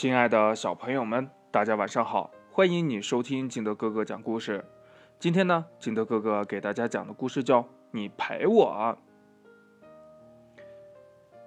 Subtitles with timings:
[0.00, 2.30] 亲爱的小朋友们，大家晚上好！
[2.52, 4.64] 欢迎你收听金德哥哥讲故事。
[5.18, 8.96] 今天呢，金德哥哥给大家讲的故事叫《你陪我》。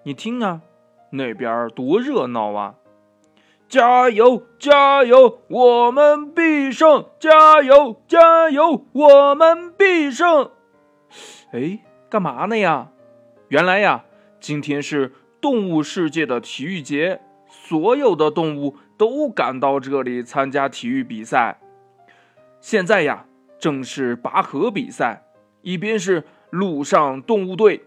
[0.03, 0.63] 你听啊，
[1.11, 2.75] 那边多热闹啊！
[3.69, 7.05] 加油，加油，我们必胜！
[7.21, 10.51] 加油，加油，我们必胜！
[11.53, 11.79] 哎，
[12.09, 12.91] 干嘛呢呀？
[13.47, 14.03] 原来呀，
[14.41, 17.21] 今天是动物世界的体育节。
[17.53, 21.59] 所有的动物都赶到这里参加体育比赛。
[22.61, 23.25] 现在呀，
[23.59, 25.25] 正是拔河比赛，
[25.61, 27.83] 一边是陆上动物队，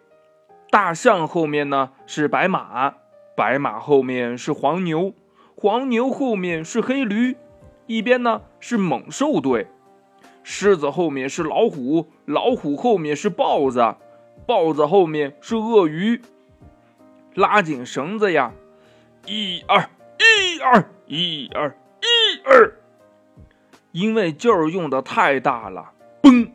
[0.71, 2.93] 大象后面呢是白马，
[3.35, 5.15] 白马后面是黄牛，
[5.57, 7.37] 黄牛后面是黑驴，
[7.87, 9.67] 一边呢是猛兽队，
[10.43, 13.95] 狮子后面是老虎，老虎后面是豹子，
[14.47, 16.21] 豹子后面是鳄鱼。
[17.35, 18.53] 拉紧绳子呀！
[19.27, 19.89] 一二
[20.19, 22.75] 一二一二一二，
[23.93, 26.51] 因为劲儿用的太大了，嘣，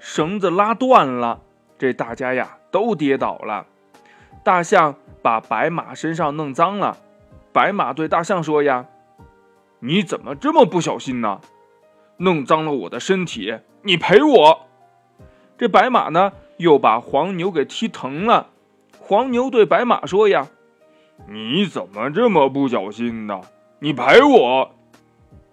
[0.00, 1.40] 绳子拉断了，
[1.78, 3.66] 这大家呀都跌倒了。
[4.42, 6.96] 大象把白马身上弄脏了，
[7.52, 8.86] 白马对大象说：“呀，
[9.78, 11.40] 你怎么这么不小心呢？
[12.16, 14.66] 弄脏了我的身体，你赔我。”
[15.56, 18.48] 这白马呢又把黄牛给踢疼了，
[18.98, 20.48] 黄牛对白马说：“呀。”
[21.28, 23.40] 你怎么这么不小心呢？
[23.78, 24.70] 你赔我！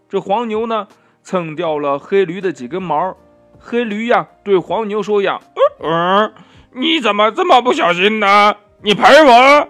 [0.09, 0.87] 这黄牛呢，
[1.23, 3.15] 蹭掉了黑驴的几根毛。
[3.59, 5.39] 黑驴呀，对黄牛说呀
[5.79, 6.33] ：“嗯，
[6.73, 8.55] 你怎么这么不小心呢？
[8.81, 9.69] 你赔我！”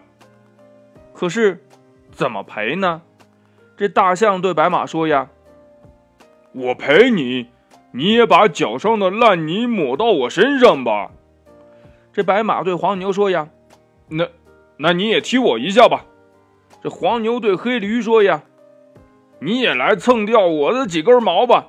[1.14, 1.64] 可是，
[2.12, 3.02] 怎么赔呢？
[3.78, 5.30] 这大象对白马说呀
[6.54, 7.48] ：“我赔你，
[7.92, 11.12] 你也把脚上的烂泥抹到我身上吧。”
[12.14, 13.50] 这白马对黄牛说呀
[14.10, 14.28] ：“那……”
[14.82, 16.06] 那你也踢我一下吧。
[16.82, 18.42] 这黄牛对黑驴说呀
[19.40, 21.68] ：“你也来蹭掉我的几根毛吧。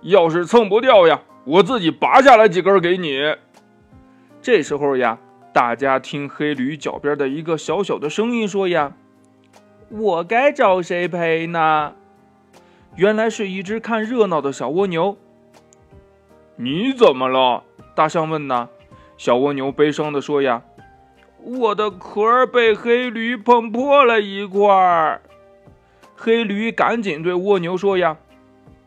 [0.00, 3.36] 要是蹭不掉呀，我自己拔下来几根给你。”
[4.40, 5.18] 这时候呀，
[5.52, 8.94] 大家听黑驴脚边的一个小小的声音说呀
[9.90, 11.92] ：“我该找谁赔呢？”
[12.96, 15.18] 原来是一只看热闹的小蜗牛。
[16.56, 17.64] 你怎么了？
[17.94, 18.70] 大象问呢。
[19.18, 20.62] 小蜗牛悲伤的说呀。
[21.44, 25.20] 我的壳被黑驴碰破了一块儿，
[26.16, 28.16] 黑驴赶紧对蜗牛说：“呀，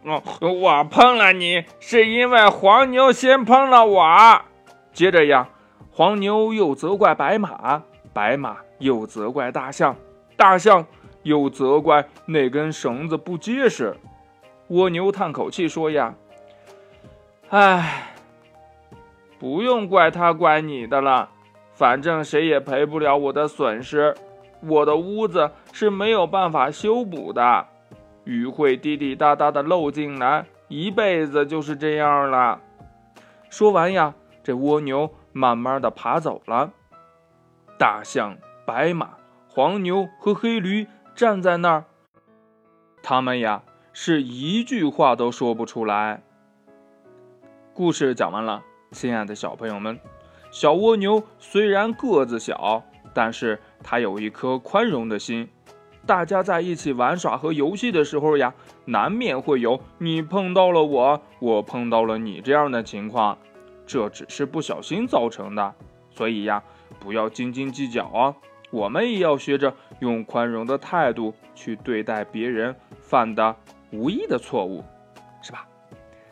[0.03, 4.41] 哦，我碰了你，是因为黄牛先碰了我。”
[4.91, 5.49] 接着呀，
[5.91, 9.95] 黄牛又责怪白马，白马又责怪大象，
[10.35, 10.83] 大象
[11.21, 13.95] 又责怪那根绳子不结实。
[14.69, 16.15] 蜗牛叹口气说：“呀，
[17.49, 18.15] 唉，
[19.37, 21.29] 不用怪他，怪你的了。”
[21.77, 24.15] 反正谁也赔不了我的损失，
[24.61, 27.67] 我的屋子是没有办法修补的，
[28.23, 32.59] 雨会滴滴答答的漏进来，一辈子就是这样了。
[33.51, 36.71] 说完呀，这蜗牛慢慢的爬走了。
[37.77, 39.11] 大象、白马、
[39.47, 41.85] 黄牛和黑驴站在那儿，
[43.03, 43.61] 他们呀
[43.93, 46.23] 是一句话都说不出来。
[47.75, 48.63] 故事讲完了，
[48.93, 49.99] 亲爱的小朋友们。
[50.59, 55.47] 小蜗牛虽然个子小，但是它有一颗宽容的心。
[56.03, 58.51] 大家在一起玩耍和游戏的时候呀，
[58.85, 63.37] 难免会有你碰到了我，我碰到了你这样的情况。
[63.85, 65.75] 这只是不小心造成的，
[66.09, 66.63] 所以呀，
[66.99, 68.33] 不要斤斤计较啊。
[68.71, 73.55] 我们也要学着用宽容的态度去对待别人犯的
[73.91, 74.83] 无意的错误，
[75.43, 75.67] 是吧？